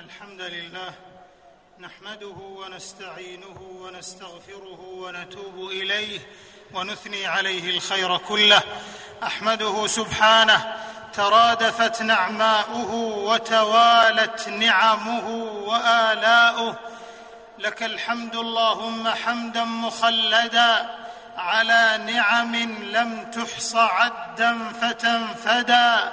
الحمد 0.00 0.40
لله 0.40 0.92
نحمده 1.80 2.36
ونستعينه 2.36 3.60
ونستغفره 3.60 4.80
ونتوب 4.80 5.70
إليه 5.70 6.20
ونثني 6.74 7.26
عليه 7.26 7.76
الخير 7.76 8.16
كله. 8.16 8.62
أحمده 9.22 9.86
سبحانه 9.86 10.74
ترادفت 11.12 12.02
نعماؤه 12.02 12.94
وتوالت 13.28 14.48
نعمه 14.48 15.28
وآلاؤه. 15.68 16.76
لك 17.58 17.82
الحمد 17.82 18.36
اللهم 18.36 19.08
حمدا 19.08 19.64
مخلدا 19.64 20.90
على 21.36 22.00
نعم 22.06 22.56
لم 22.96 23.30
تحص 23.30 23.76
عدا 23.76 24.58
فتنفدا. 24.80 26.12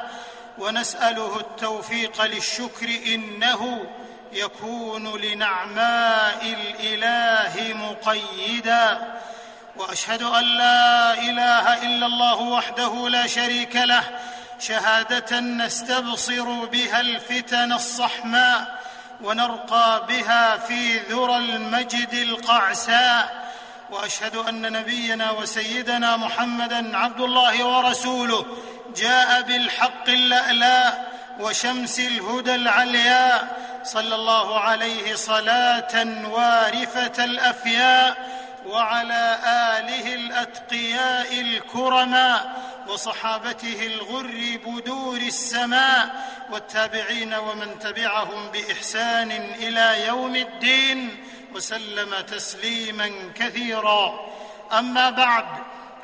ونسأله 0.59 1.39
التوفيق 1.39 2.21
للشكر 2.25 2.89
إنه 3.05 3.85
يكون 4.33 5.21
لنعماء 5.21 6.41
الإله 6.43 7.73
مقيدا. 7.73 9.13
وأشهد 9.75 10.23
أن 10.23 10.43
لا 10.43 11.13
إله 11.13 11.83
إلا 11.83 12.05
الله 12.05 12.41
وحده 12.41 13.09
لا 13.09 13.27
شريك 13.27 13.75
له 13.75 14.03
شهادة 14.59 15.39
نستبصر 15.39 16.65
بها 16.65 16.99
الفتن 16.99 17.73
الصحماء 17.73 18.81
ونرقى 19.23 20.05
بها 20.09 20.57
في 20.57 20.97
ذرى 20.99 21.37
المجد 21.37 22.13
القعساء. 22.13 23.47
وأشهد 23.91 24.35
أن 24.35 24.71
نبينا 24.71 25.31
وسيدنا 25.31 26.17
محمدا 26.17 26.97
عبد 26.97 27.21
الله 27.21 27.65
ورسوله 27.65 28.45
جاء 28.97 29.41
بالحق 29.41 30.09
اللألاء 30.09 31.11
وشمس 31.39 31.99
الهدى 31.99 32.55
العلياء 32.55 33.57
صلى 33.83 34.15
الله 34.15 34.59
عليه 34.59 35.15
صلاة 35.15 36.05
وارفه 36.29 37.23
الافياء 37.23 38.17
وعلى 38.65 39.39
آله 39.45 40.15
الأتقياء 40.15 41.41
الكرماء 41.41 42.51
وصحابته 42.87 43.85
الغر 43.85 44.59
بدور 44.65 45.17
السماء 45.17 46.09
والتابعين 46.51 47.33
ومن 47.33 47.79
تبعهم 47.79 48.51
بإحسان 48.53 49.31
إلى 49.31 50.05
يوم 50.07 50.35
الدين 50.35 51.23
وسلم 51.55 52.15
تسليما 52.27 53.11
كثيرا. 53.35 54.19
أما 54.79 55.09
بعد 55.09 55.45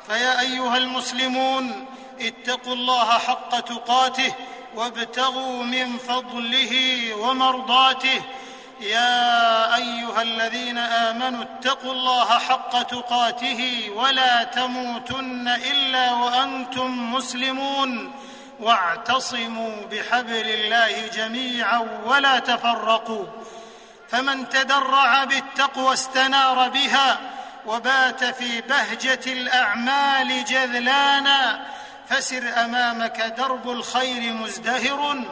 فيا 0.06 0.40
أيها 0.40 0.76
المسلمون 0.76 1.86
اتقوا 2.20 2.72
الله 2.72 3.18
حق 3.18 3.60
تقاته 3.60 4.34
وابتغوا 4.74 5.64
من 5.64 5.98
فضله 5.98 6.74
ومرضاته. 7.14 8.22
يا 8.80 9.76
أيها 9.76 10.22
الذين 10.22 10.78
آمنوا 10.78 11.42
اتقوا 11.42 11.92
الله 11.92 12.38
حق 12.38 12.82
تقاته 12.82 13.90
ولا 13.96 14.44
تموتن 14.44 15.48
إلا 15.48 16.12
وأنتم 16.12 17.12
مسلمون. 17.12 18.12
واعتصموا 18.60 19.76
بحبل 19.92 20.48
الله 20.48 21.06
جميعا 21.06 21.88
ولا 22.04 22.38
تفرقوا. 22.38 23.26
فمن 24.08 24.48
تدرع 24.48 25.24
بالتقوى 25.24 25.92
استنار 25.92 26.68
بها 26.68 27.20
وبات 27.66 28.24
في 28.24 28.60
بهجة 28.60 29.32
الأعمال 29.32 30.44
جذلانا. 30.44 31.73
فسر 32.14 32.64
أمامك 32.64 33.34
درب 33.38 33.70
الخير 33.70 34.32
مزدهر 34.32 35.24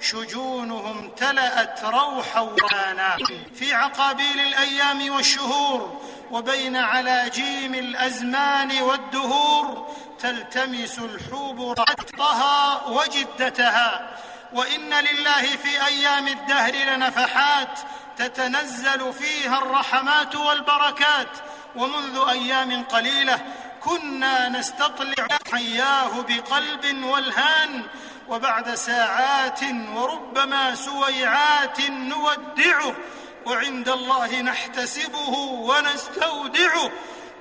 شجونهم 0.00 0.98
امتلأت 0.98 1.84
روحا 1.84 2.40
ورانا. 2.40 3.16
في 3.54 3.74
عقابيل 3.74 4.40
الأيام 4.40 5.10
والشهور 5.10 6.00
وبين 6.30 6.76
علاجيم 6.76 7.74
الأزمان 7.74 8.82
والدهور 8.82 9.94
تلتمس 10.18 10.98
الحوب 10.98 11.78
رعتها 11.78 12.86
وجدتها. 12.86 14.10
وإن 14.52 14.94
لله 14.94 15.42
في 15.42 15.86
أيام 15.86 16.28
الدهر 16.28 16.74
لنفحات 16.74 17.78
تتنزل 18.16 19.12
فيها 19.12 19.58
الرحمات 19.58 20.36
والبركات. 20.36 21.38
ومنذ 21.76 22.28
أيام 22.28 22.84
قليلة 22.84 23.38
كنا 23.82 24.48
نستطلع 24.48 25.28
حياه 25.52 26.20
بقلب 26.28 27.04
والهان 27.04 27.82
وبعد 28.28 28.74
ساعات 28.74 29.60
وربما 29.94 30.74
سويعات 30.74 31.80
نودعه 31.80 32.94
وعند 33.46 33.88
الله 33.88 34.40
نحتسبه 34.42 35.28
ونستودعه. 35.38 36.90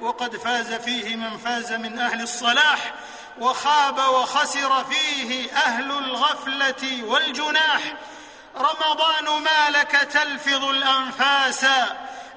وقد 0.01 0.35
فاز 0.35 0.73
فيه 0.73 1.15
من 1.15 1.37
فاز 1.37 1.73
من 1.73 1.99
أهل 1.99 2.21
الصلاح 2.21 2.93
وخاب 3.39 3.97
وخسر 3.97 4.83
فيه 4.83 5.53
أهل 5.53 5.91
الغفلة 5.91 7.03
والجناح. 7.03 7.81
رمضان 8.57 9.43
ما 9.43 9.69
لك 9.69 9.91
تلفظ 9.91 10.63
الأنفاس 10.63 11.65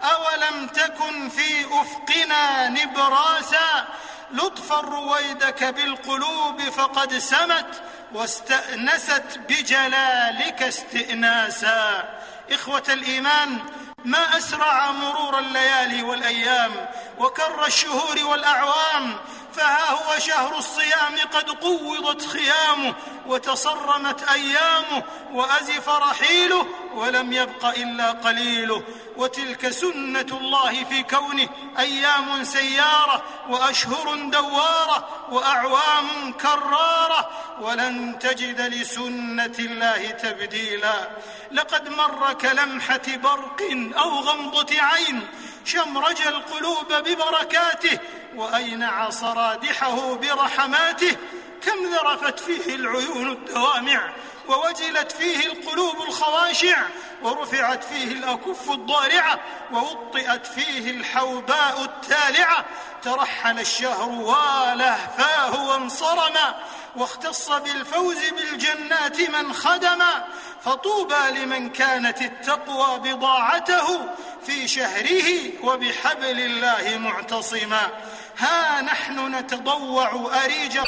أولم 0.04 0.66
تكن 0.66 1.28
في 1.28 1.64
أفقنا 1.64 2.68
نبراسا؟ 2.68 3.86
لطفا 4.32 4.80
رويدك 4.80 5.64
بالقلوب 5.64 6.62
فقد 6.62 7.18
سمت 7.18 7.82
واستأنست 8.12 9.40
بجلالك 9.48 10.62
استئناسا. 10.62 12.04
إخوة 12.50 12.82
الإيمان 12.88 13.58
ما 14.04 14.36
أسرع 14.36 14.90
مرور 14.90 15.38
الليالي 15.38 16.02
والأيام 16.02 16.70
وكر 17.19 17.66
الشهور 17.66 18.24
والأعوام 18.24 19.16
فها 19.52 19.90
هو 19.90 20.18
شهر 20.18 20.58
الصيام 20.58 21.14
قد 21.32 21.50
قوضت 21.50 22.26
خيامه 22.26 22.94
وتصرمت 23.26 24.22
أيامه 24.28 25.02
وأزف 25.32 25.88
رحيله 25.88 26.66
ولم 26.94 27.32
يبق 27.32 27.66
إلا 27.66 28.10
قليله 28.10 28.82
وتلك 29.16 29.68
سنة 29.68 30.26
الله 30.40 30.84
في 30.84 31.02
كونه 31.02 31.48
أيام 31.78 32.44
سيارة 32.44 33.22
وأشهر 33.48 34.14
دوارة 34.16 35.08
وأعوام 35.30 36.32
كرارة 36.32 37.30
ولن 37.60 38.19
تجد 38.19 38.60
لسنة 38.60 39.54
الله 39.58 40.10
تبديلا 40.10 41.08
لقد 41.52 41.88
مر 41.88 42.32
كلمحة 42.32 43.16
برق 43.16 43.62
أو 43.96 44.10
غمضة 44.20 44.80
عين 44.80 45.28
شمرج 45.65 46.23
القلوب 46.27 46.93
ببركاته 46.93 47.99
واينع 48.37 49.11
صرادحه 49.11 50.15
برحماته؟ 50.15 51.17
كم 51.62 51.95
ذرفت 51.95 52.41
فيه 52.41 52.75
العيون 52.75 53.28
الدوامع 53.28 54.12
ووجلت 54.49 55.12
فيه 55.12 55.47
القلوب 55.47 56.03
الخواشع 56.03 56.83
ورفعت 57.23 57.84
فيه 57.84 58.12
الأكف 58.12 58.71
الضارعه 58.71 59.41
ووطئت 59.73 60.47
فيه 60.47 60.91
الحوباء 60.91 61.84
التالعه 61.84 62.65
ترحل 63.03 63.61
الشهر 63.61 64.09
ولهفاه 64.09 65.69
وانصرما 65.69 66.55
واختص 66.97 67.50
بالفوز 67.50 68.19
بالجنات 68.29 69.21
من 69.21 69.53
خدما. 69.53 70.25
فطوبى 70.65 71.31
لمن 71.31 71.71
كانت 71.71 72.23
التقوى 72.23 72.99
بضاعته 72.99 74.09
في 74.47 74.69
شهره 74.69 75.28
وبحبل 75.62 76.41
الله 76.41 76.98
معتصما. 76.98 77.91
ها 78.38 78.80
نحن 78.80 79.34
نتضوع 79.34 80.30
أريج 80.44 80.78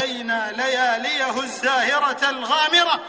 بين 0.00 0.48
لياليه 0.48 1.40
الزاهرة 1.40 2.30
الغامرة. 2.30 3.00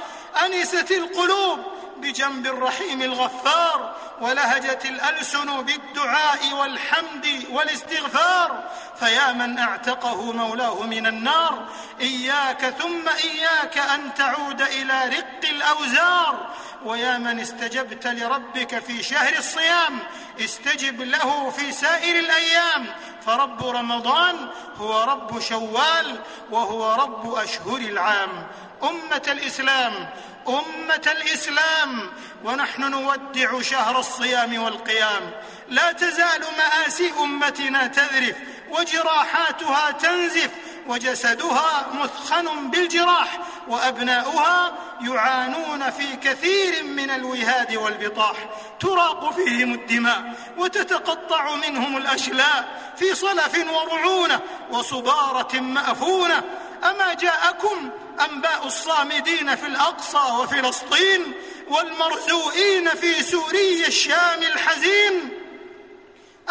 أنست 0.45 0.91
القلوب 0.91 1.59
بجنب 2.01 2.45
الرحيم 2.45 3.01
الغفار 3.01 3.95
ولهجت 4.21 4.85
الألسن 4.85 5.61
بالدعاء 5.61 6.53
والحمد 6.53 7.45
والاستغفار. 7.49 8.63
فيا 8.99 9.31
من 9.31 9.59
أعتقه 9.59 10.31
مولاه 10.31 10.83
من 10.83 11.07
النار 11.07 11.65
إياك 12.01 12.65
ثم 12.65 13.09
إياك 13.09 13.77
أن 13.77 14.13
تعود 14.13 14.61
إلى 14.61 15.05
رق 15.07 15.49
الأوزار. 15.49 16.53
ويا 16.85 17.17
من 17.17 17.39
استجبت 17.39 18.07
لربك 18.07 18.79
في 18.79 19.03
شهر 19.03 19.37
الصيام 19.37 19.99
استجب 20.39 21.01
له 21.01 21.49
في 21.49 21.71
سائر 21.71 22.19
الأيام. 22.19 22.85
فرب 23.25 23.67
رمضان 23.67 24.49
هو 24.77 25.03
رب 25.03 25.39
شوال 25.39 26.19
وهو 26.51 26.93
رب 26.93 27.33
أشهر 27.33 27.77
العام. 27.77 28.47
أمة 28.83 29.23
الإسلام 29.27 30.09
أمة 30.47 31.11
الإسلام 31.11 32.09
ونحن 32.43 32.81
نودع 32.91 33.61
شهر 33.61 33.99
الصيام 33.99 34.63
والقيام. 34.63 35.31
لا 35.67 35.91
تزال 35.91 36.43
مآسي 36.57 37.11
أمتنا 37.19 37.87
تذرف 37.87 38.35
وجراحاتها 38.69 39.91
تنزف 39.91 40.49
وجسدها 40.87 41.87
مثخن 41.93 42.71
بالجراح 42.71 43.39
وأبناؤها 43.67 44.73
يعانون 45.01 45.89
في 45.89 46.15
كثير 46.15 46.83
من 46.83 47.09
الوهاد 47.09 47.75
والبطاح. 47.75 48.35
تراق 48.79 49.33
فيهم 49.33 49.73
الدماء 49.73 50.33
وتتقطع 50.57 51.55
منهم 51.55 51.97
الأشلاء 51.97 52.81
في 52.97 53.15
صلف 53.15 53.65
ورعونة 53.69 54.39
وصبارة 54.71 55.59
مأفونة. 55.59 56.43
أما 56.83 57.13
جاءكم 57.13 57.89
انباء 58.25 58.67
الصامدين 58.67 59.55
في 59.55 59.67
الأقصى 59.67 60.41
وفلسطين 60.41 61.33
والمرزوئين 61.67 62.89
في 62.89 63.23
سوري 63.23 63.87
الشام 63.87 64.43
الحزين. 64.43 65.29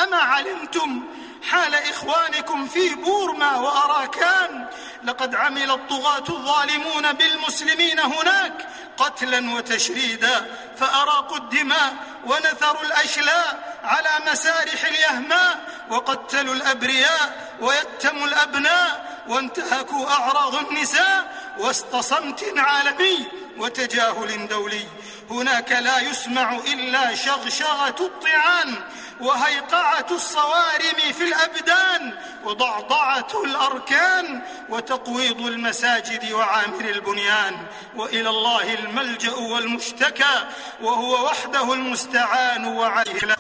أما 0.03 0.17
علمتم 0.17 1.03
حال 1.43 1.75
إخوانكم 1.75 2.69
في 2.69 2.95
بورما 2.95 3.57
وأراكان. 3.57 4.67
لقد 5.05 5.35
عمل 5.35 5.71
الطغاة 5.71 6.25
الظالمون 6.29 7.13
بالمسلمين 7.13 8.01
هناك 8.01 8.69
قتلا 8.97 9.55
وتشريدا. 9.55 10.47
فأراقوا 10.77 11.37
الدماء 11.37 11.95
ونثروا 12.27 12.83
الأشلاء 12.83 13.79
على 13.85 14.33
مسارح 14.33 14.85
اليهماء 14.85 15.61
وقتلوا 15.91 16.55
الأبرياء 16.55 17.57
ويتموا 17.61 18.27
الأبناء 18.27 19.21
وانتهكوا 19.29 20.11
أعراض 20.11 20.55
النساء. 20.55 21.33
وسط 21.59 21.97
صمت 21.97 22.45
عالمي 22.57 23.27
وتجاهل 23.61 24.49
دولي. 24.49 24.87
هناك 25.31 25.73
لا 25.73 26.01
يسمع 26.01 26.57
إلا 26.57 27.15
شغشغة 27.15 27.97
الطعان 28.01 28.75
وهيقعة 29.21 30.07
الصوارم 30.11 31.13
في 31.19 31.25
الأبدان 31.25 32.19
وضعضعة 32.45 33.29
الأركان 33.45 34.43
وتقويض 34.69 35.41
المساجد 35.41 36.33
وعامر 36.33 36.81
البنيان 36.81 37.67
وإلى 37.97 38.29
الله 38.29 38.75
الملجأ 38.75 39.35
والمشتكى 39.35 40.49
وهو 40.83 41.27
وحده 41.27 41.73
المستعان 41.73 42.67
وعليه 42.67 43.37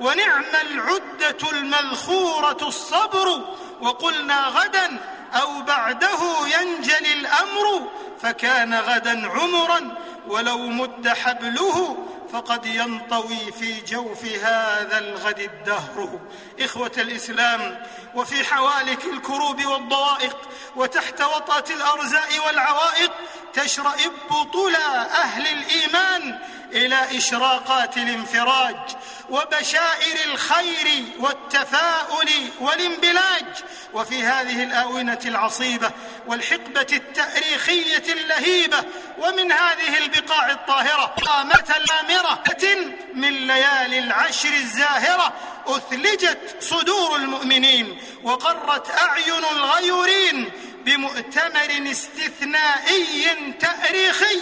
ونعم 0.00 0.44
العدة 0.62 1.50
المذخورة 1.52 2.68
الصبر. 2.68 3.44
وقلنا 3.80 4.46
غدا 4.46 4.98
أو 5.34 5.62
بعده 5.62 6.46
ينجلي 6.46 7.12
الأمر 7.12 7.90
فكان 8.22 8.74
غدا 8.74 9.28
عمرا 9.28 9.96
ولو 10.26 10.58
مد 10.58 11.08
حبله 11.08 11.96
فقد 12.32 12.66
ينطوي 12.66 13.52
في 13.52 13.80
جوف 13.80 14.24
هذا 14.24 14.98
الغد 14.98 15.38
الدهر. 15.38 16.20
إخوة 16.60 16.92
الإسلام 16.98 17.82
وفي 18.14 18.44
حوالك 18.44 19.04
الكروب 19.04 19.64
والضوائق 19.64 20.36
وتحت 20.76 21.20
وطأة 21.22 21.64
الأرزاء 21.70 22.46
والعوائق 22.46 23.12
تشرئب 23.52 24.12
طلى 24.52 25.06
أهل 25.22 25.46
الإيمان 25.46 26.38
إلى 26.72 27.18
إشراقات 27.18 27.96
الانفراج. 27.96 28.76
وبشائر 29.30 30.24
الخير 30.24 31.04
والتفاؤل 31.18 32.28
والانبلاج. 32.60 33.44
وفي 33.94 34.22
هذه 34.22 34.62
الآونة 34.62 35.18
العصيبة 35.24 35.90
والحقبة 36.26 36.86
التأريخية 36.92 38.12
اللهيبة 38.12 38.84
ومن 39.18 39.52
هذه 39.52 39.98
البقاع 39.98 40.50
الطاهرة 40.50 41.04
قامة 41.04 41.74
الآمرة 41.76 42.42
من 43.14 43.46
ليالي 43.46 43.98
العشر 43.98 44.48
الزاهرة 44.48 45.32
أثلجت 45.66 46.56
صدور 46.60 47.16
المؤمنين 47.16 47.98
وقرت 48.22 48.90
أعين 48.90 49.44
الغيورين 49.52 50.50
بمؤتمر 50.84 51.90
استثنائي 51.90 53.52
تأريخي 53.60 54.40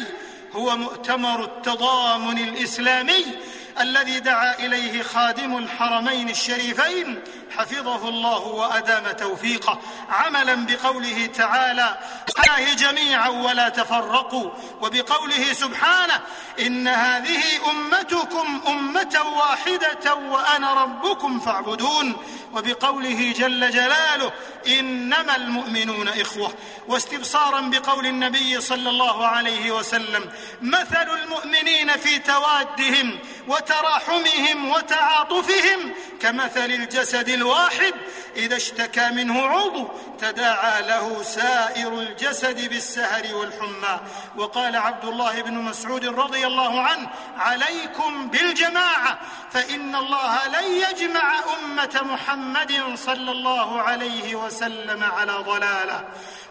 هو 0.53 0.77
مؤتمر 0.77 1.45
التضامن 1.45 2.39
الإسلامي 2.39 3.25
الذي 3.81 4.21
دعا 4.21 4.59
إليه 4.59 5.03
خادم 5.03 5.57
الحرمين 5.57 6.29
الشريفين 6.29 7.19
حفظه 7.59 8.09
الله 8.09 8.39
وأدام 8.39 9.13
توفيقه. 9.13 9.79
عملا 10.11 10.55
بقوله 10.67 11.27
تعالى 11.27 11.99
الله 12.63 12.75
جميعا 12.75 13.29
ولا 13.29 13.69
تفرقوا 13.69 14.51
وبقوله 14.81 15.53
سبحانه 15.53 16.21
إن 16.61 16.89
هذه 16.89 17.43
أمتكم 17.71 18.61
أمة 18.67 19.23
واحدة 19.37 20.15
وأنا 20.15 20.75
ربكم 20.75 21.41
فاعبدون 21.41 22.17
وبقوله 22.53 23.33
جل 23.37 23.71
جلاله 23.71 24.33
إنما 24.67 25.37
المؤمنون 25.37 26.09
إخوة 26.09 26.55
واستبصارا 26.89 27.61
بقول 27.61 28.07
النبي 28.07 28.61
صلى 28.61 28.91
الله 28.91 29.27
عليه 29.27 29.71
وسلم 29.71 30.31
مثل 30.63 31.11
المؤمنين 31.23 31.97
في 31.97 32.19
توادهم 32.19 33.19
وتراحمهم 33.49 34.71
وتعاطفهم 34.71 35.93
كمثل 36.21 36.71
الجسد 36.71 37.42
الواحد 37.43 37.95
إذا 38.37 38.57
اشتكى 38.57 39.09
منه 39.11 39.47
عضو 39.47 39.89
تداعى 40.19 40.83
له 40.83 41.23
سائر 41.23 41.93
الجسد 41.99 42.69
بالسهر 42.69 43.35
والحمى. 43.35 44.01
وقال 44.37 44.77
عبد 44.77 45.05
الله 45.05 45.43
بن 45.43 45.55
مسعود 45.55 46.05
رضي 46.07 46.47
الله 46.47 46.81
عنه 46.81 47.09
عليكم 47.37 48.29
بالجماعة 48.29 49.19
فإن 49.51 49.95
الله 49.95 50.49
لن 50.49 50.67
يجمع 50.87 51.35
أمة 51.59 52.01
محمد 52.03 52.73
صلى 52.95 53.31
الله 53.31 53.83
عليه 53.83 54.35
وسلم 54.35 55.05
على 55.05 55.33
ضلالة. 55.33 56.05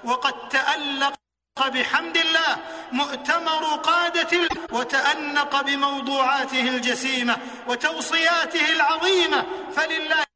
وقد 0.03 0.49
تألق 0.49 1.13
بحمد 1.61 2.17
الله 2.17 2.57
مؤتمر 2.91 3.63
قادة 3.83 4.33
وتأنق 4.71 5.61
بموضوعاته 5.61 6.61
الجسيمة 6.61 7.38
وتوصياته 7.67 8.73
العظيمة. 8.73 9.45
فلله 9.75 10.31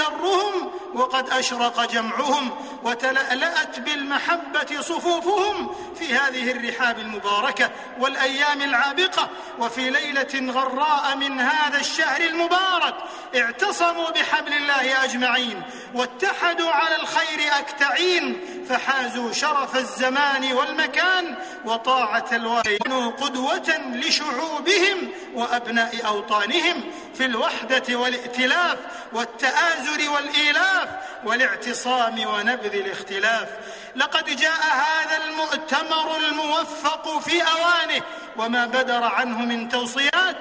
درهم 0.00 0.70
وقد 0.94 1.30
أشرق 1.30 1.92
جمعهم 1.92 2.50
وتلألأت 2.84 3.78
بالمحبة 3.78 4.80
صفوفهم 4.80 5.74
في 5.98 6.14
هذه 6.14 6.50
الرحاب 6.50 6.98
المباركة 6.98 7.70
والأيام 8.00 8.62
العابقة. 8.62 9.28
وفي 9.58 9.90
ليلة 9.90 10.52
غراء 10.52 11.16
من 11.16 11.40
هذا 11.40 11.80
الشهر 11.80 12.20
المبارك 12.20 12.94
اعتصموا 13.36 14.10
بحبل 14.10 14.52
الله 14.52 15.04
أجمعين 15.04 15.62
واتحدوا 15.94 16.70
على 16.70 16.96
الخير 16.96 17.40
أكتعين 17.58 18.40
فحازوا 18.68 19.32
شرف 19.32 19.76
الزمان 19.76 20.52
والمكان 20.52 21.34
وطاعة 21.64 22.26
الوالدين 22.32 23.10
قدوة 23.10 23.78
لشعوبهم 23.94 25.08
وأبناء 25.34 26.06
أوطانهم. 26.06 26.82
في 27.14 27.24
الوحدة 27.24 27.96
والائتلاف 27.96 28.78
والتآزر 29.12 30.10
والإيلاف 30.10 30.88
والاعتصام 31.24 32.26
ونبذ 32.26 32.74
الاختلاف. 32.74 33.48
لقد 33.96 34.36
جاء 34.36 34.60
هذا 34.72 35.24
المؤتمر 35.24 36.16
الموفق 36.16 37.18
في 37.18 37.42
أوانه 37.42 38.02
وما 38.36 38.66
بدر 38.66 39.04
عنه 39.04 39.38
من 39.38 39.68
توصيات 39.68 40.36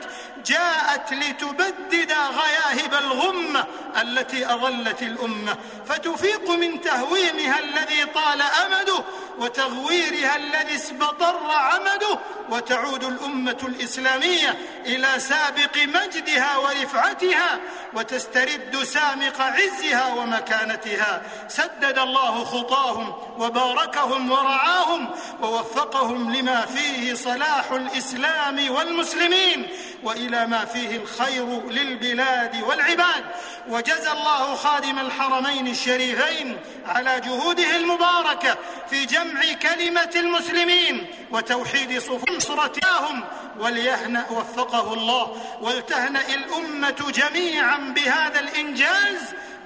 جاءت 0.45 1.13
لتبدد 1.13 2.11
غياهب 2.11 2.93
الغمة 2.93 3.65
التي 4.01 4.53
أظلت 4.53 5.01
الأمة 5.01 5.57
فتفيق 5.85 6.49
من 6.49 6.81
تهويمها 6.81 7.59
الذي 7.59 8.05
طال 8.05 8.41
أمده 8.41 9.03
وتغويرها 9.39 10.35
الذي 10.35 10.75
اسبطر 10.75 11.35
عمده 11.51 12.19
وتعود 12.49 13.03
الأمة 13.03 13.57
الإسلامية 13.63 14.57
إلى 14.85 15.19
سابق 15.19 15.77
مجدها 15.77 16.57
ورفعتها 16.57 17.59
وتسترد 17.93 18.83
سامق 18.83 19.41
عزها 19.41 20.13
ومكانتها. 20.13 21.21
سدد 21.47 21.99
الله 21.99 22.43
خطاهم 22.43 23.13
وباركهم 23.37 24.31
ورعاهم 24.31 25.09
ووفقهم 25.41 26.35
لما 26.35 26.65
فيه 26.65 27.13
صلاح 27.13 27.71
الإسلام 27.71 28.71
والمسلمين. 28.71 29.67
وإلى 30.03 30.47
ما 30.47 30.65
فيه 30.65 30.95
الخير 30.95 31.69
للبلاد 31.69 32.63
والعباد. 32.63 33.23
وجزى 33.69 34.11
الله 34.11 34.55
خادم 34.55 34.99
الحرمين 34.99 35.67
الشريفين 35.67 36.57
على 36.85 37.19
جهوده 37.19 37.75
المباركة 37.75 38.57
في 38.89 39.05
جمع 39.05 39.41
كلمة 39.61 40.11
المسلمين 40.15 41.07
وتوحيد 41.31 41.99
صفوف 41.99 42.23
نصرتهم 42.31 43.23
وليهنأ 43.59 44.25
وفقه 44.31 44.93
الله 44.93 45.37
ولتهنأ 45.61 46.21
الأمة 46.33 47.11
جميعا 47.11 47.77
بهذا 47.77 48.39
الإنجاز 48.39 49.19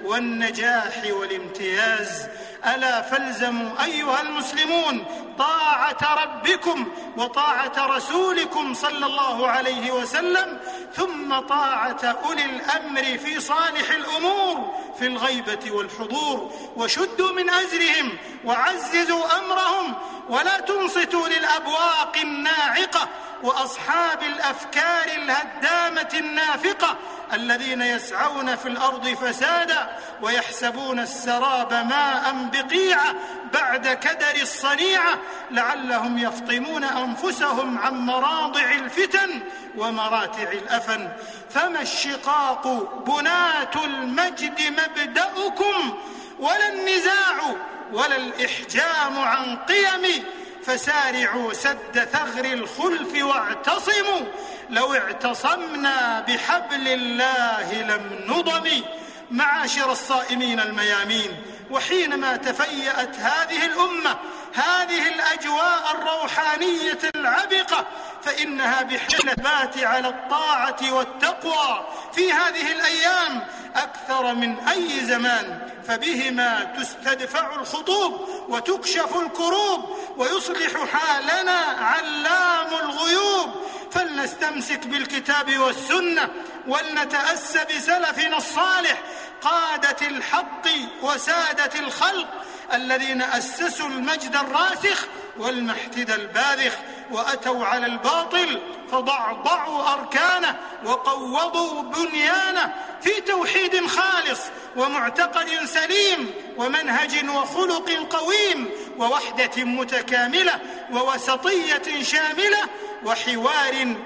والنجاح 0.04 1.02
والامتياز. 1.10 2.26
ألا 2.74 3.02
فالزموا 3.02 3.84
أيها 3.84 4.22
المسلمون 4.22 5.04
طاعة 5.38 6.22
ربكم 6.24 6.88
وطاعة 7.16 7.96
رسولكم 7.96 8.74
صلى 8.74 9.06
الله 9.06 9.48
عليه 9.48 9.92
وسلم 9.92 10.58
ثم 10.96 11.38
طاعة 11.38 12.16
أولي 12.24 12.44
الأمر 12.44 13.02
في 13.02 13.40
صالح 13.40 13.90
الأمور 13.90 14.74
في 14.98 15.06
الغيبة 15.06 15.70
والحضور. 15.70 16.52
وشدوا 16.76 17.32
من 17.32 17.50
أزرهم 17.50 18.18
وعززوا 18.44 19.38
أمرهم. 19.38 19.94
ولا 20.28 20.60
تنصتوا 20.60 21.28
للأبواق 21.28 22.16
الناعقة 22.22 23.08
وأصحاب 23.42 24.22
الأفكار 24.22 25.04
الهدامة 25.04 26.08
النافقة 26.14 26.96
الذين 27.32 27.82
يسعون 27.82 28.56
في 28.56 28.68
الأرض 28.68 29.08
فسادا 29.08 29.96
ويحسبون 30.22 31.00
السراب 31.00 31.72
ماء 31.72 32.48
بقيعه 32.52 33.14
بعد 33.52 33.88
كدر 33.88 34.42
الصنيعة. 34.42 35.18
لعلهم 35.50 36.18
يفطمون 36.18 36.84
أنفسهم 36.84 37.78
عن 37.78 37.94
مراضع 37.94 38.72
الفتن 38.72 39.40
ومراتع 39.76 40.52
الافن 40.84 41.08
فما 41.50 41.82
الشقاق 41.82 42.66
بناه 43.06 43.84
المجد 43.84 44.60
مبدأكم 44.60 45.98
ولا 46.38 46.68
النزاع 46.68 47.56
ولا 47.92 48.16
الإحجام 48.16 49.18
عن 49.18 49.56
قيم. 49.56 50.24
فسارعوا 50.66 51.52
سد 51.52 52.08
ثغر 52.12 52.44
الخلف 52.44 53.24
واعتصموا 53.24 54.26
لو 54.70 54.94
اعتصمنا 54.94 56.24
بحبل 56.28 56.88
الله 56.88 57.72
لم 57.72 58.24
نضم. 58.26 58.82
معاشر 59.30 59.92
الصائمين 59.92 60.60
الميامين 60.60 61.30
وحينما 61.70 62.36
تفيأت 62.36 63.16
هذه 63.16 63.66
الأمة 63.66 64.16
هذه 64.54 65.08
الأجواء 65.08 65.94
الروحانية 65.94 66.98
العبقة 67.16 67.86
فإنها 68.24 68.82
بحلبات 68.82 69.78
على 69.78 70.08
الطاعة 70.08 70.92
والتقوى 70.92 71.86
في 72.12 72.32
هذه 72.32 72.72
الأيام 72.72 73.46
أكثر 73.76 74.34
من 74.34 74.58
أي 74.58 75.00
زمان 75.04 75.68
فبهما 75.88 76.74
تستدفع 76.78 77.54
الخطوب 77.54 78.28
وتكشف 78.48 79.16
الكروب 79.16 79.98
ويصلح 80.16 80.84
حالنا 80.92 81.58
علام 81.80 82.68
الغيوب. 82.82 83.50
فلنستمسك 83.92 84.86
بالكتاب 84.86 85.58
والسنة 85.58 86.30
ولنتأس 86.68 87.56
بسلفنا 87.56 88.36
الصالح 88.36 89.02
قادة 89.42 90.06
الحق 90.06 90.66
وسادة 91.02 91.80
الخلق 91.80 92.28
الذين 92.74 93.22
أسسوا 93.22 93.88
المجد 93.88 94.36
الراسخ 94.36 95.06
والمحتد 95.38 96.10
الباذخ 96.10 96.74
وأتوا 97.10 97.64
على 97.64 97.86
الباطل 97.86 98.60
فضعضعوا 98.92 99.92
أركانه 99.92 100.56
وقوضوا 100.84 101.82
بنيانه 101.82 102.74
في 103.02 103.20
توحيد 103.20 103.86
خالص 103.86 104.40
ومعتقد 104.76 105.48
سليم 105.64 106.30
ومنهج 106.56 107.28
وخلق 107.28 107.90
قويم 108.10 108.70
ووحدة 108.98 109.64
متكاملة 109.64 110.60
ووسطية 110.92 112.02
شاملة 112.02 112.58
وحوار 113.04 113.96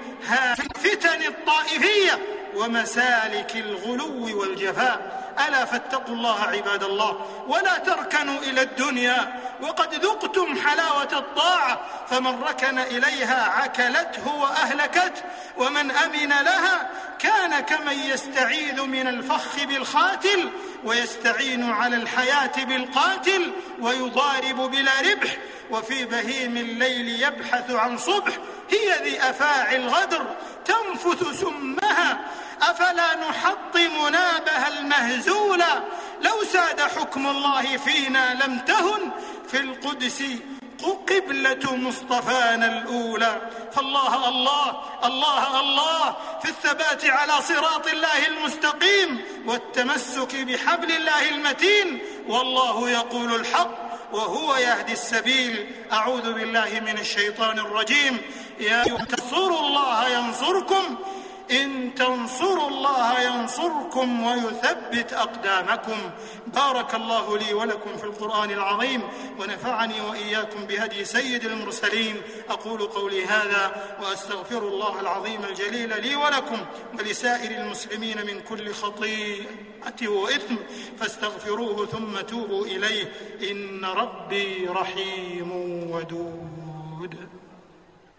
في 0.55 0.65
الفتن 0.75 1.23
الطائفية 1.27 2.19
ومسالك 2.55 3.55
الغلو 3.55 4.39
والجفاء. 4.39 5.18
ألا 5.47 5.65
فاتقوا 5.65 6.15
الله 6.15 6.41
عباد 6.41 6.83
الله 6.83 7.25
ولا 7.47 7.77
تركنوا 7.77 8.39
إلى 8.39 8.61
الدنيا 8.61 9.39
وقد 9.61 9.93
ذقتم 9.93 10.57
حلاوة 10.67 11.09
الطاعة 11.13 11.81
فمن 12.09 12.43
ركن 12.43 12.79
إليها 12.79 13.49
عكلته 13.49 14.35
وأهلكته 14.35 15.21
ومن 15.57 15.91
أمن 15.91 16.29
لها 16.29 16.89
كان 17.19 17.59
كمن 17.59 17.93
يستعيذ 17.93 18.81
من 18.81 19.07
الفخ 19.07 19.65
بالخاتل 19.65 20.49
ويستعين 20.83 21.71
على 21.71 21.95
الحياة 21.95 22.51
بالقاتل 22.57 23.51
ويضارب 23.79 24.71
بلا 24.71 24.91
ربح 25.01 25.37
وفي 25.71 26.05
بهيم 26.05 26.57
الليل 26.57 27.23
يبحث 27.23 27.71
عن 27.71 27.97
صبح 27.97 28.33
هي 28.69 29.03
ذي 29.03 29.21
أفاعي 29.29 29.75
الغدر 29.75 30.25
تنفث 30.65 31.39
سمها 31.41 32.19
أفلا 32.61 33.15
نحطم 33.29 34.07
نابها 34.11 34.67
المهزولا 34.67 35.83
لو 36.21 36.43
ساد 36.53 36.81
حكم 36.81 37.27
الله 37.27 37.77
فينا 37.77 38.45
لم 38.45 38.59
تهن 38.59 39.11
في 39.47 39.59
القدس 39.59 40.23
قبلة 41.09 41.75
مصطفانا 41.75 42.65
الأولى. 42.65 43.41
فالله 43.71 44.29
الله 44.29 44.81
الله 45.03 45.59
الله 45.59 46.15
في 46.43 46.49
الثبات 46.49 47.05
على 47.05 47.33
صراط 47.41 47.87
الله 47.87 48.27
المستقيم 48.27 49.21
والتمسك 49.45 50.35
بحبل 50.35 50.91
الله 50.91 51.29
المتين. 51.29 51.99
والله 52.27 52.89
يقول 52.89 53.35
الحق 53.35 53.71
وهو 54.11 54.55
يهدي 54.55 54.93
السبيل. 54.93 55.71
أعوذ 55.91 56.33
بالله 56.33 56.81
من 56.85 56.97
الشيطان 56.97 57.59
الرجيم. 57.59 58.21
يا 58.59 58.83
تنصروا 58.83 59.59
الله 59.59 60.09
ينصركم. 60.09 60.97
إن 61.51 61.95
تنصروا 61.95 62.69
الله 62.69 63.21
ينصركم 63.21 64.23
ويثبت 64.23 65.13
أقدامكم. 65.13 65.97
بارك 66.47 66.95
الله 66.95 67.37
لي 67.37 67.53
ولكم 67.53 67.97
في 67.97 68.03
القرآن 68.03 68.51
العظيم 68.51 69.01
ونفعني 69.39 70.01
وإياكم 70.01 70.65
بهدي 70.65 71.05
سيد 71.05 71.45
المرسلين. 71.45 72.21
أقول 72.49 72.81
قولي 72.81 73.25
هذا 73.25 73.95
وأستغفر 74.01 74.57
الله 74.57 74.99
العظيم 74.99 75.43
الجليل 75.49 76.01
لي 76.01 76.15
ولكم 76.15 76.57
ولسائر 76.99 77.51
المسلمين 77.61 78.17
من 78.17 78.41
كل 78.41 78.73
خطيئة 78.73 80.07
وإثم. 80.07 80.55
فاستغفروه 80.99 81.85
ثم 81.85 82.21
توبوا 82.21 82.65
إليه. 82.65 83.11
إن 83.51 83.85
ربي 83.85 84.67
رحيم 84.69 85.51
ودود. 85.91 87.38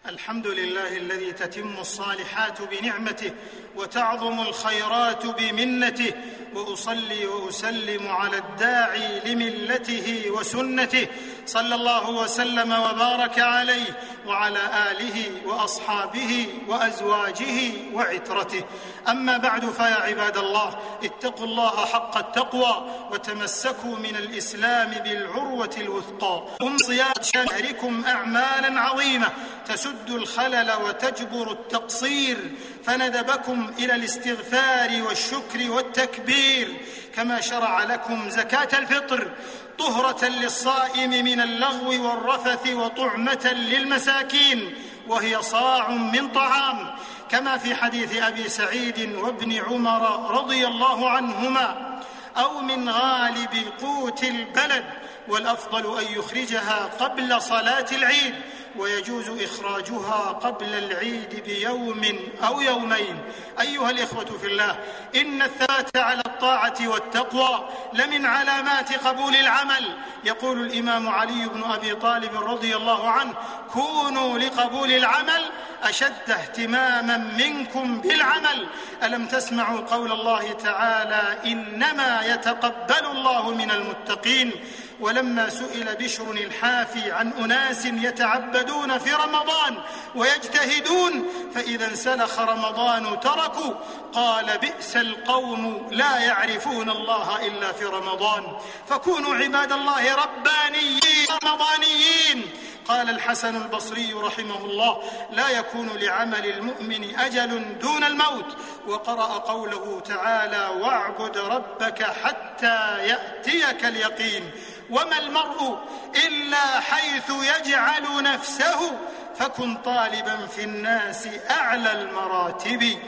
الحمد 0.08 0.46
لله 0.46 0.96
الذي 0.96 1.32
تتم 1.32 1.76
الصالحات 1.78 2.62
بنعمته 2.62 3.32
وتعظم 3.76 4.40
الخيرات 4.40 5.26
بمنته 5.26 6.12
وأصلي 6.54 7.26
وأسلم 7.26 8.08
على 8.08 8.38
الداعي 8.38 9.20
لملته 9.24 10.30
وسنته. 10.30 11.06
صلى 11.46 11.74
الله 11.74 12.10
وسلم 12.10 12.72
وبارك 12.72 13.38
عليه 13.38 13.98
وعلى 14.26 14.58
آله 14.90 15.30
وأصحابه 15.46 16.46
وأزواجه 16.68 17.72
وعترته. 17.94 18.64
أما 19.08 19.36
بعد 19.36 19.70
فيا 19.70 19.84
عباد 19.84 20.36
الله 20.36 20.78
اتقوا 21.04 21.46
الله 21.46 21.86
حق 21.86 22.16
التقوى 22.16 22.90
وتمسكوا 23.10 23.96
من 23.96 24.16
الإسلام 24.16 24.90
بالعروة 24.90 25.74
الوثقى. 25.78 26.42
ام 26.62 26.78
صيام 26.78 27.12
شهركم 27.22 28.04
اعمالا 28.06 28.80
عظيمة 28.80 29.28
تسد 29.66 30.10
الخلل 30.10 30.72
وتجبر 30.84 31.52
التقصير. 31.52 32.38
فندبكم 32.84 33.72
إلى 33.78 33.94
الاستغفار 33.94 35.02
والشكر 35.02 35.70
والتكبير 35.70 36.76
كما 37.14 37.40
شرع 37.40 37.84
لكم 37.84 38.30
زكاة 38.30 38.78
الفطر 38.78 39.30
طهرة 39.78 40.24
للصائم 40.24 41.10
من 41.10 41.40
اللغو 41.40 42.08
والرفث 42.08 42.72
وطعمة 42.72 43.52
للمساكين 43.52 44.74
وهي 45.08 45.42
صاع 45.42 45.90
من 45.90 46.28
طعام 46.28 46.94
كما 47.30 47.58
في 47.58 47.74
حديث 47.74 48.22
أبي 48.22 48.48
سعيد 48.48 49.14
وابن 49.14 49.52
عمر 49.52 50.30
رضي 50.30 50.66
الله 50.66 51.10
عنهما 51.10 52.00
أو 52.36 52.60
من 52.60 52.88
غالب 52.88 53.64
قوت 53.80 54.24
البلد 54.24 54.84
والأفضل 55.28 55.98
أن 55.98 56.18
يخرجها 56.18 56.90
قبل 57.00 57.42
صلاة 57.42 57.86
العيد. 57.92 58.34
ويجوز 58.76 59.28
إخراجها 59.28 60.38
قبل 60.42 60.66
العيد 60.66 61.42
بيوم 61.46 62.18
أو 62.46 62.60
يومين. 62.60 63.18
أيها 63.60 63.90
الإخوة 63.90 64.24
في 64.24 64.46
الله 64.46 64.78
إن 65.16 65.42
الثبات 65.42 65.96
على 65.96 66.22
الطاعة 66.26 66.76
والتقوى 66.80 67.68
لمن 67.92 68.26
علامات 68.26 69.06
قبول 69.06 69.36
العمل. 69.36 69.96
يقول 70.24 70.60
الإمام 70.60 71.08
علي 71.08 71.48
بن 71.48 71.64
أبي 71.64 71.94
طالب 71.94 72.34
رضي 72.34 72.76
الله 72.76 73.08
عنه 73.08 73.34
كونوا 73.72 74.38
لقبول 74.38 74.92
العمل 74.92 75.50
أشد 75.82 76.30
اهتماما 76.30 77.16
منكم 77.16 78.00
بالعمل. 78.00 78.66
ألم 79.02 79.26
تسمعوا 79.26 79.80
قول 79.80 80.12
الله 80.12 80.52
تعالى 80.52 81.52
إنما 81.52 82.22
يتقبل 82.26 83.06
الله 83.06 83.50
من 83.54 83.70
المتقين 83.70 84.52
ولما 85.00 85.48
سئل 85.48 85.96
بشر 85.96 86.30
الحافي 86.30 87.12
عن 87.12 87.32
أناس 87.32 87.84
يتعبدون 87.84 88.98
في 88.98 89.12
رمضان 89.12 89.78
ويجتهدون 90.14 91.28
فإذا 91.54 91.86
انسلخ 91.86 92.38
رمضان 92.38 93.20
تركوا. 93.20 93.74
قال 94.12 94.58
بئس 94.58 94.96
القوم 94.96 95.88
لا 95.90 96.18
يعرفون 96.18 96.90
الله 96.90 97.46
إلا 97.46 97.72
في 97.72 97.84
رمضان. 97.84 98.58
فكونوا 98.88 99.34
عباد 99.34 99.72
الله 99.72 100.14
ربانيين 100.14 101.26
رمضانيين. 101.44 102.50
قال 102.88 103.10
الحسن 103.10 103.56
البصري 103.56 104.12
رحمه 104.12 104.64
الله 104.64 105.02
لا 105.32 105.48
يكون 105.48 105.88
لعمل 105.88 106.46
المؤمن 106.46 107.16
أجل 107.18 107.78
دون 107.78 108.04
الموت. 108.04 108.56
وقرأ 108.86 109.38
قوله 109.38 110.00
تعالى 110.00 110.68
واعبد 110.80 111.38
ربك 111.38 112.02
حتى 112.02 112.98
يأتيك 113.06 113.84
اليقين. 113.84 114.50
وما 114.90 115.18
المرء 115.18 115.78
إلا 116.26 116.80
حيث 116.80 117.30
يجعل 117.30 118.22
نفسه 118.22 118.98
فكن 119.38 119.76
طالبا 119.76 120.46
في 120.46 120.64
الناس 120.64 121.28
أعلى 121.50 121.92
المراتب. 121.92 122.98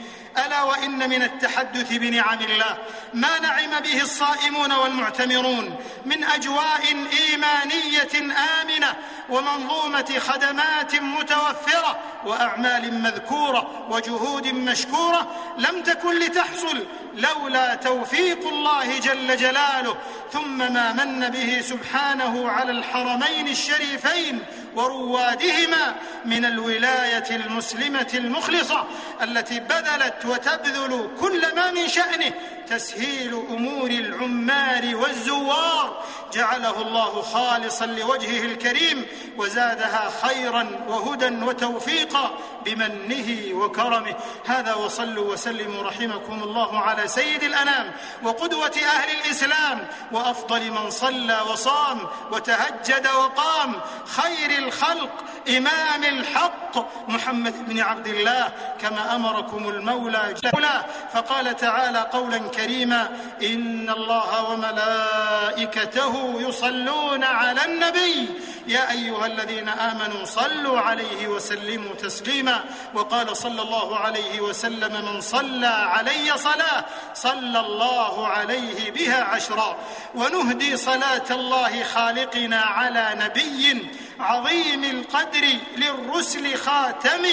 ألا 0.46 0.62
وإن 0.62 1.10
من 1.10 1.22
التحدث 1.22 1.92
بنعم 1.92 2.38
الله 2.40 2.78
ما 3.14 3.38
نعم 3.38 3.80
به 3.80 4.02
الصائمون 4.02 4.72
والمعتمرون 4.72 5.76
من 6.06 6.24
أجواء 6.24 6.82
إيمانية 7.20 8.34
آمنة 8.60 8.96
ومنظومة 9.30 10.18
خدمات 10.18 10.94
متوفرة 10.94 11.98
وأعمال 12.24 13.02
مذكورة 13.02 13.86
وجهود 13.90 14.46
مشكورة 14.46 15.26
لم 15.58 15.82
تكن 15.82 16.18
لتحصل 16.18 16.86
لولا 17.14 17.74
توفيق 17.74 18.48
الله 18.48 18.98
جل 18.98 19.36
جلاله. 19.36 19.96
ثم 20.32 20.72
ما 20.72 20.92
من 20.92 21.28
به 21.28 21.60
سبحانه 21.60 22.48
على 22.50 22.72
الحرمين 22.72 23.48
الشريفين 23.48 24.38
وروادهما 24.76 25.94
من 26.24 26.44
الولاية 26.44 27.36
المسلمة 27.36 28.10
المخلصة 28.14 28.84
التي 29.22 29.60
بذلت 29.60 30.24
وتبذل 30.24 31.08
كل 31.20 31.54
ما 31.54 31.70
من 31.70 31.88
شأنه 31.88 32.32
تسهيل 32.72 33.34
أمور 33.50 33.90
العمال 33.90 34.94
والزوار. 34.94 36.02
جعله 36.32 36.80
الله 36.82 37.22
خالصا 37.22 37.86
لوجهه 37.86 38.44
الكريم 38.44 39.06
وزادها 39.36 40.12
خيرا 40.22 40.66
وهدى 40.88 41.44
وتوفيقا 41.44 42.30
بمنه 42.64 43.54
وكرمه. 43.54 44.14
هذا 44.44 44.74
وصلوا 44.74 45.32
وسلموا 45.32 45.82
رحمكم 45.82 46.42
الله 46.42 46.78
على 46.78 47.08
سيد 47.08 47.42
الأنام 47.42 47.92
وقدوة 48.22 48.72
أهل 48.96 49.10
الإسلام. 49.20 49.86
وأفضل 50.12 50.70
من 50.70 50.90
صلى 50.90 51.40
وصام 51.50 51.98
وتهجد 52.32 53.06
وقام. 53.06 53.80
خير 54.20 54.58
الخلق 54.58 55.24
امام 55.48 56.04
الحق. 56.04 56.62
محمد 57.08 57.68
بن 57.68 57.80
عبد 57.80 58.06
الله 58.06 58.48
كما 58.80 59.14
أمركم 59.14 59.68
المولى 59.68 60.34
جل 60.44 60.66
فقال 61.12 61.56
تعالى 61.56 61.98
قولا 61.98 62.38
كريما 62.38 63.08
إن 63.42 63.90
الله 63.90 64.50
وملائكته 64.50 66.34
يصلون 66.48 67.24
على 67.24 67.64
النبي 67.64 68.28
يا 68.66 68.90
أيها 68.90 69.26
الذين 69.26 69.68
آمنوا 69.68 70.24
صلوا 70.24 70.80
عليه 70.80 71.28
وسلموا 71.28 71.94
تسليما. 71.94 72.64
وقال 72.94 73.36
صلى 73.36 73.62
الله 73.62 73.98
عليه 73.98 74.40
وسلم 74.40 75.04
من 75.04 75.20
صلى 75.20 75.66
علي 75.66 76.38
صلاة 76.38 76.84
صلى 77.14 77.60
الله 77.60 78.28
عليه 78.28 78.90
بها 78.90 79.24
عشرا. 79.24 79.76
ونهدي 80.14 80.76
صلاة 80.76 81.28
الله 81.30 81.82
خالقنا 81.82 82.60
على 82.60 83.14
نبي 83.16 83.90
عظيم 84.20 84.84
القدر 84.84 85.44
للرسل 85.76 86.56
خاتم 86.56 87.26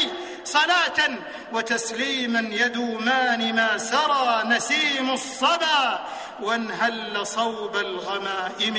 صلاة 0.43 1.17
وتسليما 1.53 2.39
يدومان 2.39 3.55
ما 3.55 3.77
سرى 3.77 4.43
نسيم 4.45 5.12
الصبا. 5.12 6.00
وانهل 6.43 7.27
صوب 7.27 7.75
الغمائم. 7.75 8.77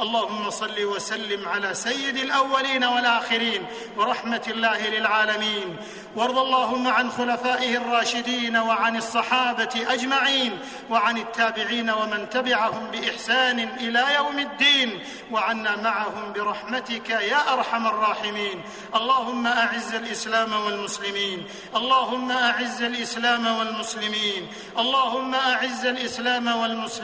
اللهم 0.00 0.50
صل 0.50 0.84
وسلم 0.84 1.48
على 1.48 1.74
سيد 1.74 2.16
الأولين 2.16 2.84
والآخرين 2.84 3.66
ورحمة 3.96 4.42
الله 4.48 4.88
للعالمين. 4.88 5.76
وارض 6.16 6.38
اللهم 6.38 6.88
عن 6.88 7.10
خلفائه 7.10 7.76
الراشدين 7.76 8.56
وعن 8.56 8.96
الصحابة 8.96 9.74
أجمعين 9.88 10.58
وعن 10.90 11.18
التابعين 11.18 11.90
ومن 11.90 12.30
تبعهم 12.30 12.90
بإحسان 12.92 13.58
إلى 13.60 14.04
يوم 14.16 14.38
الدين 14.38 15.02
وعنا 15.30 15.76
معهم 15.76 16.32
برحمتك 16.32 17.10
يا 17.10 17.52
أرحم 17.52 17.86
الراحمين. 17.86 18.62
اللهم 18.94 19.46
أعز 19.46 19.94
الإسلام 19.94 20.52
والمسلمين. 20.52 21.46
اللهم 21.76 22.30
أعز 22.30 22.82
الإسلام 22.82 23.46
والمسلمين. 23.58 24.48
اللهم 24.78 25.34
أعز 25.34 25.86
الإسلام 25.86 26.46
والمسلمين. 26.46 26.97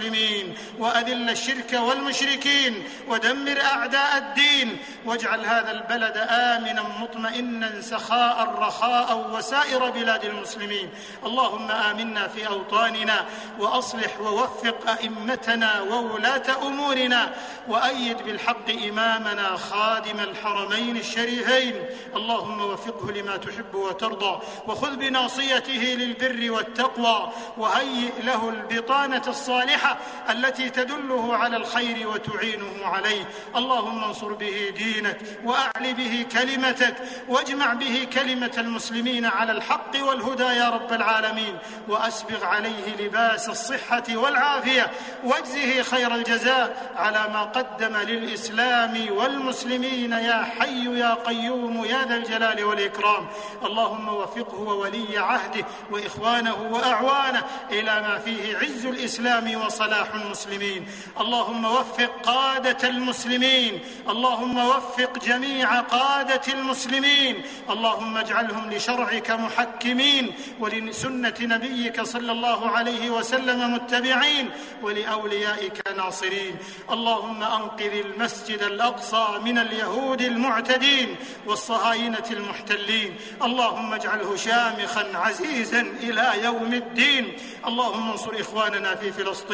وأذل 0.79 1.31
الشرك 1.31 1.73
والمشركين 1.73 2.83
ودمر 3.09 3.61
أعداء 3.61 4.19
الدين 4.19 4.79
واجعل 5.05 5.41
هذا 5.47 5.71
البلد 5.71 6.17
آمنا 6.31 6.83
مطمئنا 7.01 7.81
سخاء 7.81 8.55
رخاء 8.59 9.31
وسائر 9.33 9.91
بلاد 9.91 10.25
المسلمين. 10.25 10.91
اللهم 11.27 11.71
آمنا 11.71 12.29
في 12.29 12.47
أوطاننا 12.47 13.25
وأصلح 13.59 14.21
ووفق 14.21 14.91
أئمتنا 14.91 15.81
وولاة 15.81 16.67
أمورنا 16.67 17.33
وأيد 17.69 18.23
بالحق 18.23 18.71
إمامنا 18.89 19.57
خادم 19.57 20.21
الحرمين 20.21 20.97
الشريفين. 20.97 21.75
اللهم 22.17 22.61
وفقه 22.61 23.13
لما 23.13 23.37
تحب 23.37 23.75
وترضى 23.75 24.41
وخذ 24.67 24.97
بناصيته 24.97 25.83
للبر 25.99 26.51
والتقوى 26.51 27.33
وهيئ 27.57 28.13
له 28.23 28.49
البطانة 28.49 29.23
الصالحة 29.29 29.84
التي 30.31 30.71
تدله 30.71 31.37
على 31.37 31.57
الخير 31.57 32.09
وتعينه 32.09 32.87
عليه. 32.87 33.25
اللهم 33.57 34.05
انصر 34.05 34.33
به 34.33 34.75
دينك 34.77 35.19
واعل 35.45 35.95
به 35.95 36.27
كلمتك 36.33 36.97
واجمع 37.29 37.75
به 37.75 38.09
كلمة 38.13 38.53
المسلمين 38.59 39.27
على 39.27 39.53
الحق 39.53 39.91
والهدى 40.01 40.43
يا 40.43 40.71
رب 40.71 40.93
العالمين. 40.93 41.59
وأسبغ 41.89 42.45
عليه 42.45 42.97
لباس 43.01 43.49
الصحة 43.49 44.05
والعافية 44.11 44.91
واجزه 45.25 45.83
خير 45.83 46.15
الجزاء 46.15 46.93
على 46.97 47.29
ما 47.33 47.43
قدم 47.43 47.97
للإسلام 47.97 49.07
والمسلمين. 49.11 50.13
يا 50.13 50.45
حي 50.59 50.99
يا 50.99 51.15
قيوم 51.15 51.85
يا 51.85 52.05
ذا 52.09 52.15
الجلال 52.15 52.65
والإكرام. 52.65 53.27
اللهم 53.65 54.09
وفقه 54.09 54.61
وولي 54.61 55.19
عهده 55.19 55.65
وإخوانه 55.91 56.55
وأعوانه 56.71 57.43
إلى 57.71 58.01
ما 58.01 58.19
فيه 58.19 58.59
عز 58.59 58.87
الإسلام 58.87 59.61
وصلاح 59.75 60.15
المسلمين. 60.15 60.87
اللهم 61.21 61.65
وفق 61.65 62.11
قادة 62.23 62.89
المسلمين. 62.89 63.81
اللهم 64.09 64.59
وفق 64.59 65.19
جميع 65.19 65.81
قادة 65.81 66.47
المسلمين. 66.53 67.43
اللهم 67.71 68.17
اجعلهم 68.17 68.71
لشرعك 68.71 69.31
محكمين 69.31 70.33
ولسنة 70.61 71.35
نبيك 71.41 72.03
صلى 72.03 72.33
الله 72.33 72.71
عليه 72.71 73.11
وسلم 73.11 73.75
متبعين 73.75 74.51
ولأوليائك 74.83 75.83
ناصرين. 75.97 76.55
اللهم 76.91 77.43
أنقذ 77.43 77.95
المسجد 78.07 78.63
الأقصى 78.63 79.27
من 79.45 79.59
اليهود 79.59 80.21
المعتدين 80.23 81.17
والصهاينة 81.47 82.29
المحتلين. 82.31 83.17
اللهم 83.43 83.95
اجعله 83.95 84.37
شامخا 84.37 85.05
عزيزا 85.15 85.81
إلى 85.81 86.45
يوم 86.45 86.73
الدين. 86.73 87.37
اللهم 87.67 88.11
انصر 88.11 88.33
إخواننا 88.41 88.95
في 88.95 89.13
فلسطين. 89.13 89.54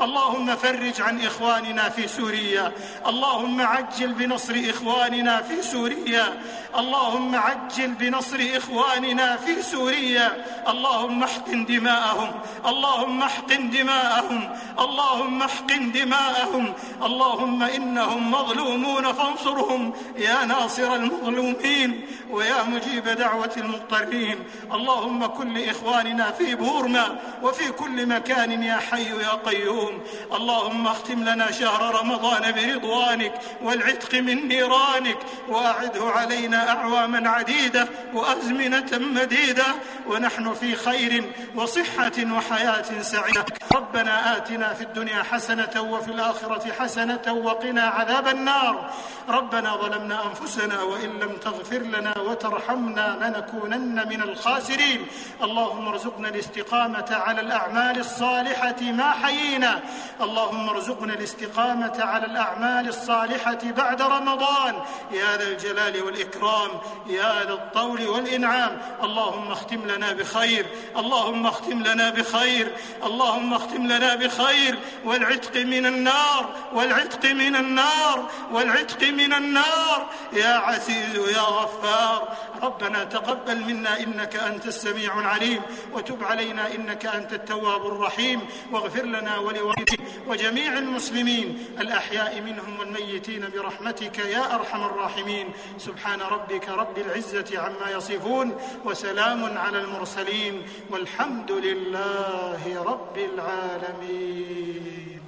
اللهم 0.00 0.56
فرج 0.56 1.00
عن 1.00 1.20
إخواننا 1.20 1.88
في 1.88 2.08
سوريا. 2.08 2.72
اللهم 3.06 3.60
عجل 3.60 4.12
بنصر 4.12 4.54
إخواننا 4.70 5.42
في 5.42 5.62
سوريا. 5.62 6.42
اللهم 6.78 7.36
عجل 7.36 7.90
بنصر 7.90 8.40
إخواننا 8.56 9.36
في 9.36 9.62
سوريا. 9.62 10.44
اللهم 10.68 11.22
احقن 11.22 11.64
دماءهم. 11.64 12.30
اللهم 12.66 13.22
احقن 13.22 13.70
دماءهم. 13.70 14.56
اللهم 14.78 15.42
احقن 15.42 15.92
دماءهم. 15.92 16.72
اللهم 17.02 17.62
إنهم 17.62 18.30
مظلومون 18.30 19.12
فانصرهم. 19.12 19.92
يا 20.16 20.44
ناصر 20.44 20.94
المظلومين 20.94 22.06
ويا 22.30 22.62
مجيب 22.62 23.08
دعوة 23.08 23.52
المضطرين. 23.56 24.38
اللهم 24.72 25.26
كن 25.26 25.54
لإخواننا 25.54 26.30
في 26.30 26.54
بورما 26.54 27.18
وفي 27.42 27.72
كل 27.72 28.06
مكان 28.06 28.62
يا 28.62 28.76
حي 28.76 29.06
يا 29.06 29.34
قيوم. 29.44 30.02
اللهم 30.32 30.86
اختم 30.86 31.24
لنا 31.24 31.50
شهر 31.50 32.00
رمضان 32.00 32.52
برضوانك 32.52 33.34
والعتق 33.62 34.14
من 34.14 34.48
نيرانك 34.48 35.18
وأعده 35.48 36.04
علينا 36.04 36.70
أعواما 36.70 37.28
عديدة 37.30 37.88
وأزمنة 38.14 38.90
مديدة 38.92 39.66
ونحن 40.06 40.54
في 40.54 40.74
خير 40.76 41.24
وصحة 41.54 42.12
وحياة 42.36 43.00
سعيدة. 43.00 43.44
ربنا 43.74 44.36
آتنا 44.36 44.74
في 44.74 44.82
الدنيا 44.84 45.22
حسنة 45.22 45.80
وفي 45.80 46.10
الآخرة 46.10 46.72
حسنة 46.78 47.32
وقنا 47.32 47.82
عذاب 47.82 48.28
النار. 48.28 48.90
ربنا 49.28 49.76
ظلمنا 49.76 50.26
أنفسنا 50.26 50.82
وإن 50.82 51.10
لم 51.10 51.36
تغفر 51.44 51.78
لنا 51.78 52.18
وترحمنا 52.18 53.06
لنكونن 53.20 54.08
من 54.08 54.22
الخاسرين. 54.22 55.06
اللهم 55.42 55.88
ارزقنا 55.88 56.28
الاستقامة 56.28 57.06
على 57.10 57.40
الأعمال 57.40 57.98
الصالحة 57.98 58.80
ما 58.80 59.12
حيينا. 59.26 59.80
اللهم 60.20 60.68
ارزقنا 60.68 61.14
الاستقامة 61.14 61.96
على 61.98 62.26
الأعمال 62.26 62.88
الصالحة 62.88 63.58
بعد 63.64 64.02
رمضان. 64.02 64.74
يا 65.12 65.36
ذا 65.36 65.48
الجلال 65.48 66.02
والإكرام 66.02 66.70
يا 67.06 67.44
ذا 67.44 67.52
الطول 67.52 68.08
والإنعام. 68.08 68.78
اللهم 69.02 69.52
اختم 69.52 69.86
لنا 69.86 70.12
بخير 70.12 70.66
اللهم 70.96 71.46
اختم 71.46 71.82
لنا 71.82 72.10
بخير 72.10 72.72
اللهم 73.02 73.54
اختم 73.54 73.86
لنا 73.86 74.14
بخير. 74.14 74.78
والعتق 75.04 75.56
من 75.56 75.86
النار 75.86 76.50
والعتق 76.72 77.24
من 77.30 77.56
النار 77.56 78.30
والعتق 78.52 79.02
من 79.08 79.32
النار. 79.34 80.06
يا 80.32 80.54
عزيز 80.54 81.14
يا 81.14 81.40
غفار 81.40 82.28
ربنا 82.62 83.04
تقبل 83.04 83.60
منا 83.60 84.00
إنك 84.00 84.36
أنت 84.36 84.66
السميع 84.66 85.18
العليم. 85.18 85.62
وتب 85.92 86.24
علينا 86.24 86.74
إنك 86.74 87.06
أنت 87.06 87.32
التواب 87.32 87.86
الرحيم. 87.86 88.40
واغفر 88.72 89.02
لنا 89.02 89.15
ولوالدينا 89.16 90.04
وجميع 90.26 90.78
المسلمين. 90.78 91.66
الأحياء 91.80 92.40
منهم 92.40 92.80
والميتين 92.80 93.48
برحمتك 93.54 94.18
يا 94.18 94.54
أرحم 94.54 94.84
الراحمين. 94.84 95.48
سبحان 95.78 96.20
ربك 96.20 96.68
رب 96.68 96.98
العزة 96.98 97.58
عما 97.58 97.90
يصفون 97.90 98.56
وسلام 98.84 99.58
على 99.58 99.80
المرسلين 99.80 100.62
والحمد 100.90 101.52
لله 101.52 102.82
رب 102.82 103.18
العالمين. 103.18 105.25